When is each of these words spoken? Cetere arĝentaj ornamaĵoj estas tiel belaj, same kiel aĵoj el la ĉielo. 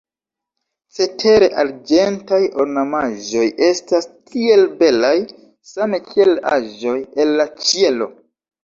Cetere 0.99 1.49
arĝentaj 1.63 2.39
ornamaĵoj 2.65 3.45
estas 3.69 4.11
tiel 4.33 4.67
belaj, 4.83 5.15
same 5.75 6.05
kiel 6.11 6.37
aĵoj 6.59 7.01
el 7.23 7.41
la 7.43 7.51
ĉielo. 7.67 8.15